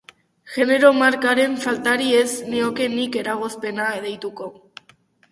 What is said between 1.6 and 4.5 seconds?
faltari ez nioke nik eragozpena deituko.